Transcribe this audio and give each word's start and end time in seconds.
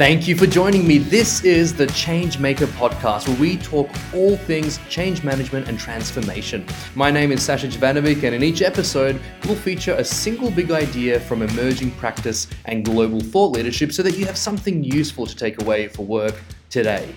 Thank 0.00 0.26
you 0.26 0.34
for 0.34 0.46
joining 0.46 0.88
me. 0.88 0.96
This 0.96 1.44
is 1.44 1.74
the 1.74 1.86
Changemaker 1.88 2.66
podcast, 2.78 3.28
where 3.28 3.36
we 3.36 3.58
talk 3.58 3.86
all 4.14 4.38
things 4.38 4.80
change 4.88 5.22
management 5.22 5.68
and 5.68 5.78
transformation. 5.78 6.64
My 6.94 7.10
name 7.10 7.32
is 7.32 7.42
Sasha 7.42 7.68
Jovanovic, 7.68 8.22
and 8.22 8.34
in 8.34 8.42
each 8.42 8.62
episode, 8.62 9.20
we'll 9.44 9.56
feature 9.56 9.92
a 9.92 10.02
single 10.02 10.50
big 10.50 10.70
idea 10.70 11.20
from 11.20 11.42
emerging 11.42 11.90
practice 11.96 12.46
and 12.64 12.82
global 12.82 13.20
thought 13.20 13.54
leadership 13.54 13.92
so 13.92 14.02
that 14.02 14.16
you 14.16 14.24
have 14.24 14.38
something 14.38 14.82
useful 14.82 15.26
to 15.26 15.36
take 15.36 15.60
away 15.60 15.88
for 15.88 16.06
work 16.06 16.40
today. 16.70 17.14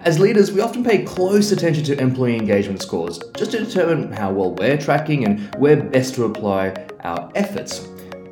As 0.00 0.18
leaders, 0.18 0.50
we 0.50 0.60
often 0.60 0.82
pay 0.82 1.04
close 1.04 1.52
attention 1.52 1.84
to 1.84 2.00
employee 2.00 2.34
engagement 2.34 2.82
scores 2.82 3.20
just 3.36 3.52
to 3.52 3.64
determine 3.64 4.10
how 4.10 4.32
well 4.32 4.56
we're 4.56 4.76
tracking 4.76 5.24
and 5.24 5.54
where 5.60 5.76
best 5.76 6.16
to 6.16 6.24
apply 6.24 6.74
our 7.04 7.30
efforts. 7.36 7.86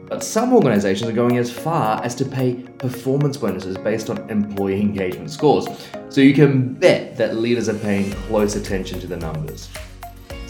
But 0.07 0.23
some 0.23 0.53
organizations 0.53 1.09
are 1.09 1.15
going 1.15 1.39
as 1.39 1.51
far 1.51 2.03
as 2.05 2.15
to 2.17 2.25
pay 2.25 2.55
performance 2.79 3.37
bonuses 3.37 3.79
based 3.79 4.11
on 4.11 4.29
employee 4.31 4.81
engagement 4.81 5.31
scores. 5.31 5.67
So 6.11 6.21
you 6.21 6.35
can 6.35 6.75
bet 6.75 7.17
that 7.17 7.37
leaders 7.37 7.69
are 7.69 7.79
paying 7.79 8.11
close 8.13 8.55
attention 8.55 9.01
to 9.01 9.07
the 9.07 9.17
numbers. 9.17 9.71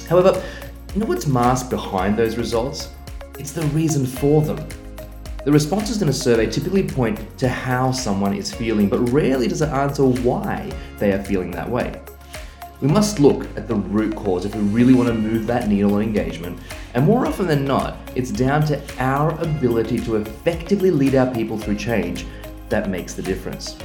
However, 0.08 0.42
you 0.94 1.00
know 1.00 1.06
what's 1.06 1.26
masked 1.26 1.70
behind 1.70 2.16
those 2.16 2.36
results? 2.36 2.90
It's 3.38 3.52
the 3.52 3.62
reason 3.68 4.06
for 4.06 4.42
them. 4.42 4.66
The 5.44 5.52
responses 5.52 6.02
in 6.02 6.08
a 6.08 6.12
survey 6.12 6.46
typically 6.46 6.82
point 6.82 7.38
to 7.38 7.48
how 7.48 7.92
someone 7.92 8.34
is 8.34 8.52
feeling, 8.52 8.88
but 8.88 8.98
rarely 9.10 9.46
does 9.46 9.62
it 9.62 9.68
answer 9.68 10.04
why 10.04 10.72
they 10.98 11.12
are 11.12 11.22
feeling 11.22 11.50
that 11.52 11.68
way. 11.68 12.00
We 12.80 12.88
must 12.88 13.20
look 13.20 13.44
at 13.56 13.68
the 13.68 13.76
root 13.76 14.14
cause 14.16 14.44
if 14.44 14.54
we 14.54 14.62
really 14.62 14.94
want 14.94 15.08
to 15.08 15.14
move 15.14 15.46
that 15.46 15.68
needle 15.68 15.94
on 15.94 16.02
engagement, 16.02 16.58
and 16.94 17.04
more 17.04 17.26
often 17.26 17.46
than 17.46 17.64
not, 17.64 17.96
it's 18.14 18.30
down 18.30 18.64
to 18.66 18.82
our 18.98 19.30
ability 19.40 19.98
to 20.00 20.16
effectively 20.16 20.90
lead 20.90 21.14
our 21.14 21.32
people 21.32 21.58
through 21.58 21.76
change 21.76 22.26
that 22.68 22.90
makes 22.90 23.14
the 23.14 23.22
difference. 23.22 23.76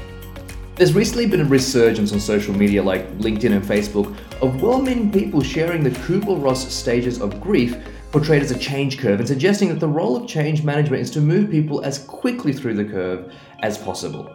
There's 0.76 0.94
recently 0.94 1.26
been 1.26 1.42
a 1.42 1.46
resurgence 1.46 2.14
on 2.14 2.20
social 2.20 2.56
media 2.56 2.82
like 2.82 3.18
LinkedIn 3.18 3.52
and 3.52 3.64
Facebook 3.64 4.16
of 4.42 4.62
well 4.62 4.82
meaning 4.82 5.12
people 5.12 5.42
sharing 5.42 5.84
the 5.84 5.90
Kubler 5.90 6.42
Ross 6.42 6.74
stages 6.74 7.22
of 7.22 7.42
grief 7.42 7.76
portrayed 8.12 8.42
as 8.42 8.52
a 8.52 8.58
change 8.58 8.98
curve 8.98 9.20
and 9.20 9.28
suggesting 9.28 9.70
that 9.70 9.80
the 9.80 9.88
role 9.88 10.16
of 10.16 10.28
change 10.28 10.64
management 10.64 11.02
is 11.02 11.12
to 11.12 11.22
move 11.22 11.52
people 11.52 11.82
as 11.82 12.00
quickly 12.06 12.54
through 12.54 12.76
the 12.76 12.86
curve 12.86 13.34
as 13.62 13.78
possible. 13.78 14.34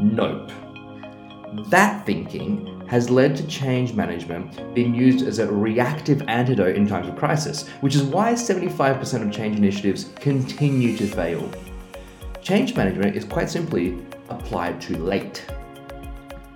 Nope. 0.00 0.50
That 1.54 2.04
thinking 2.04 2.86
has 2.88 3.08
led 3.08 3.34
to 3.36 3.46
change 3.46 3.94
management 3.94 4.74
being 4.74 4.94
used 4.94 5.26
as 5.26 5.38
a 5.38 5.50
reactive 5.50 6.22
antidote 6.28 6.76
in 6.76 6.86
times 6.86 7.08
of 7.08 7.16
crisis, 7.16 7.66
which 7.80 7.94
is 7.94 8.02
why 8.02 8.34
75% 8.34 9.26
of 9.26 9.32
change 9.32 9.56
initiatives 9.56 10.10
continue 10.16 10.96
to 10.98 11.06
fail. 11.06 11.50
Change 12.42 12.76
management 12.76 13.16
is 13.16 13.24
quite 13.24 13.48
simply 13.48 13.98
applied 14.28 14.80
too 14.80 14.96
late. 14.96 15.46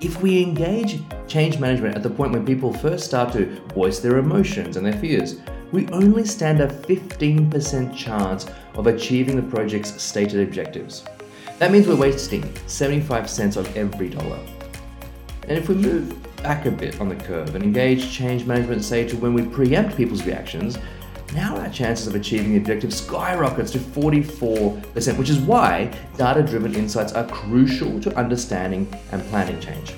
If 0.00 0.20
we 0.20 0.42
engage 0.42 1.00
change 1.26 1.58
management 1.58 1.94
at 1.96 2.02
the 2.02 2.10
point 2.10 2.32
when 2.32 2.44
people 2.44 2.72
first 2.72 3.06
start 3.06 3.32
to 3.32 3.60
voice 3.74 3.98
their 4.00 4.18
emotions 4.18 4.76
and 4.76 4.84
their 4.84 4.98
fears, 4.98 5.36
we 5.70 5.88
only 5.88 6.26
stand 6.26 6.60
a 6.60 6.66
15% 6.66 7.96
chance 7.96 8.46
of 8.74 8.86
achieving 8.86 9.36
the 9.36 9.56
project's 9.56 10.02
stated 10.02 10.46
objectives. 10.46 11.04
That 11.58 11.70
means 11.70 11.86
we're 11.86 11.96
wasting 11.96 12.54
75 12.66 13.30
cents 13.30 13.56
of 13.56 13.74
every 13.74 14.10
dollar. 14.10 14.38
And 15.48 15.58
if 15.58 15.68
we 15.68 15.74
move 15.74 16.16
back 16.36 16.66
a 16.66 16.70
bit 16.70 17.00
on 17.00 17.08
the 17.08 17.16
curve 17.16 17.54
and 17.54 17.64
engage 17.64 18.12
change 18.12 18.46
management, 18.46 18.84
say 18.84 19.06
to 19.08 19.16
when 19.16 19.34
we 19.34 19.42
preempt 19.44 19.96
people's 19.96 20.24
reactions, 20.24 20.78
now 21.34 21.56
our 21.56 21.70
chances 21.70 22.06
of 22.06 22.14
achieving 22.14 22.52
the 22.52 22.58
objective 22.58 22.92
skyrockets 22.92 23.70
to 23.72 23.78
44%, 23.78 25.18
which 25.18 25.30
is 25.30 25.38
why 25.38 25.90
data 26.16 26.42
driven 26.42 26.74
insights 26.74 27.12
are 27.12 27.26
crucial 27.26 28.00
to 28.00 28.14
understanding 28.16 28.86
and 29.12 29.22
planning 29.24 29.58
change. 29.58 29.94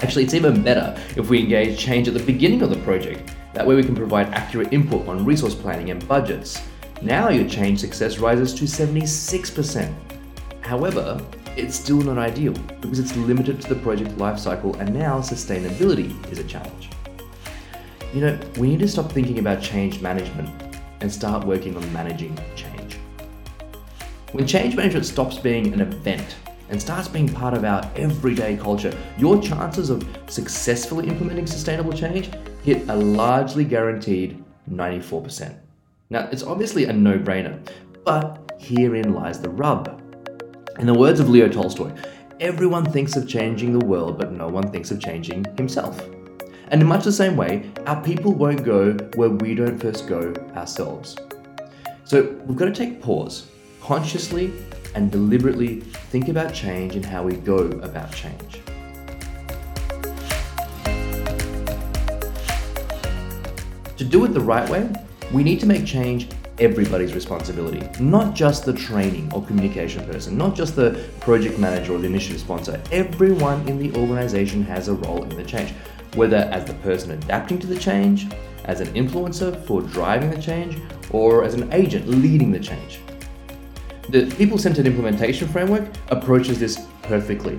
Actually, 0.00 0.24
it's 0.24 0.34
even 0.34 0.62
better 0.62 0.96
if 1.16 1.28
we 1.28 1.40
engage 1.40 1.78
change 1.78 2.08
at 2.08 2.14
the 2.14 2.22
beginning 2.22 2.62
of 2.62 2.70
the 2.70 2.78
project. 2.78 3.34
That 3.54 3.66
way, 3.66 3.74
we 3.74 3.82
can 3.82 3.94
provide 3.94 4.28
accurate 4.28 4.72
input 4.72 5.06
on 5.06 5.24
resource 5.24 5.54
planning 5.54 5.90
and 5.90 6.06
budgets. 6.08 6.60
Now, 7.02 7.28
your 7.28 7.48
change 7.48 7.80
success 7.80 8.18
rises 8.18 8.54
to 8.54 8.64
76%. 8.64 9.92
However, 10.60 11.20
it's 11.56 11.76
still 11.76 11.98
not 11.98 12.18
ideal 12.18 12.54
because 12.80 12.98
it's 12.98 13.14
limited 13.16 13.60
to 13.60 13.68
the 13.68 13.80
project 13.82 14.10
lifecycle 14.16 14.78
and 14.80 14.94
now 14.94 15.18
sustainability 15.20 16.10
is 16.32 16.38
a 16.38 16.44
challenge. 16.44 16.90
You 18.14 18.20
know, 18.22 18.38
we 18.58 18.68
need 18.68 18.80
to 18.80 18.88
stop 18.88 19.10
thinking 19.12 19.38
about 19.38 19.62
change 19.62 20.00
management 20.00 20.48
and 21.00 21.12
start 21.12 21.46
working 21.46 21.76
on 21.76 21.92
managing 21.92 22.38
change. 22.56 22.98
When 24.32 24.46
change 24.46 24.76
management 24.76 25.06
stops 25.06 25.38
being 25.38 25.72
an 25.72 25.80
event 25.80 26.36
and 26.68 26.80
starts 26.80 27.08
being 27.08 27.28
part 27.28 27.54
of 27.54 27.64
our 27.64 27.90
everyday 27.96 28.56
culture, 28.56 28.96
your 29.18 29.40
chances 29.42 29.90
of 29.90 30.06
successfully 30.28 31.08
implementing 31.08 31.46
sustainable 31.46 31.92
change 31.92 32.30
hit 32.64 32.88
a 32.88 32.96
largely 32.96 33.64
guaranteed 33.64 34.42
94%. 34.70 35.54
Now, 36.10 36.28
it's 36.30 36.42
obviously 36.42 36.84
a 36.84 36.92
no 36.92 37.18
brainer, 37.18 37.66
but 38.04 38.58
herein 38.58 39.14
lies 39.14 39.40
the 39.40 39.48
rub. 39.48 40.01
In 40.78 40.86
the 40.86 40.94
words 40.94 41.20
of 41.20 41.28
Leo 41.28 41.48
Tolstoy, 41.48 41.92
everyone 42.40 42.90
thinks 42.90 43.14
of 43.14 43.28
changing 43.28 43.78
the 43.78 43.84
world, 43.84 44.18
but 44.18 44.32
no 44.32 44.48
one 44.48 44.70
thinks 44.70 44.90
of 44.90 44.98
changing 44.98 45.44
himself. 45.56 46.02
And 46.68 46.80
in 46.80 46.88
much 46.88 47.04
the 47.04 47.12
same 47.12 47.36
way, 47.36 47.70
our 47.86 48.02
people 48.02 48.32
won't 48.32 48.64
go 48.64 48.94
where 49.14 49.28
we 49.28 49.54
don't 49.54 49.78
first 49.78 50.08
go 50.08 50.32
ourselves. 50.56 51.16
So 52.04 52.22
we've 52.46 52.56
got 52.56 52.64
to 52.64 52.72
take 52.72 53.02
pause, 53.02 53.48
consciously 53.82 54.50
and 54.94 55.12
deliberately 55.12 55.80
think 55.80 56.28
about 56.28 56.54
change 56.54 56.96
and 56.96 57.04
how 57.04 57.22
we 57.22 57.36
go 57.36 57.58
about 57.58 58.10
change. 58.12 58.62
To 63.98 64.04
do 64.04 64.24
it 64.24 64.28
the 64.28 64.40
right 64.40 64.68
way, 64.70 64.90
we 65.32 65.44
need 65.44 65.60
to 65.60 65.66
make 65.66 65.84
change 65.84 66.28
everybody's 66.58 67.14
responsibility, 67.14 67.82
not 68.00 68.34
just 68.34 68.64
the 68.64 68.72
training 68.72 69.30
or 69.32 69.44
communication 69.44 70.04
person, 70.06 70.36
not 70.36 70.54
just 70.54 70.76
the 70.76 71.08
project 71.20 71.58
manager 71.58 71.94
or 71.94 71.98
the 71.98 72.06
initiative 72.06 72.40
sponsor. 72.40 72.80
Everyone 72.92 73.66
in 73.68 73.78
the 73.78 73.94
organization 73.98 74.62
has 74.64 74.88
a 74.88 74.94
role 74.94 75.22
in 75.24 75.36
the 75.36 75.44
change, 75.44 75.72
whether 76.14 76.36
as 76.36 76.64
the 76.64 76.74
person 76.74 77.12
adapting 77.12 77.58
to 77.58 77.66
the 77.66 77.78
change, 77.78 78.28
as 78.64 78.80
an 78.80 78.88
influencer 78.94 79.64
for 79.66 79.82
driving 79.82 80.30
the 80.30 80.40
change, 80.40 80.78
or 81.10 81.44
as 81.44 81.54
an 81.54 81.72
agent 81.72 82.06
leading 82.08 82.52
the 82.52 82.60
change. 82.60 83.00
The 84.08 84.26
people 84.36 84.58
centered 84.58 84.86
implementation 84.86 85.48
framework 85.48 85.88
approaches 86.08 86.58
this 86.58 86.86
perfectly. 87.02 87.58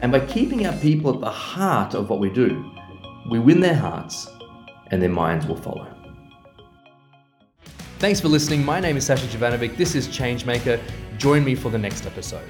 And 0.00 0.12
by 0.12 0.20
keeping 0.20 0.66
our 0.66 0.76
people 0.78 1.14
at 1.14 1.20
the 1.20 1.30
heart 1.30 1.94
of 1.94 2.08
what 2.10 2.18
we 2.18 2.30
do, 2.30 2.70
we 3.30 3.38
win 3.38 3.60
their 3.60 3.74
hearts 3.74 4.28
and 4.90 5.02
their 5.02 5.10
minds 5.10 5.46
will 5.46 5.56
follow. 5.56 5.95
Thanks 7.98 8.20
for 8.20 8.28
listening. 8.28 8.62
My 8.62 8.78
name 8.78 8.98
is 8.98 9.06
Sasha 9.06 9.26
Jovanovic. 9.26 9.78
This 9.78 9.94
is 9.94 10.06
Changemaker. 10.06 10.78
Join 11.16 11.42
me 11.42 11.54
for 11.54 11.70
the 11.70 11.78
next 11.78 12.04
episode. 12.04 12.44